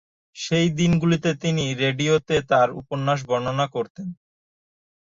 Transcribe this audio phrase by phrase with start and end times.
[0.35, 4.07] সেই দিনগুলিতে তিনি রেডিওতে তাঁর উপন্যাস বর্ণনা করতেন।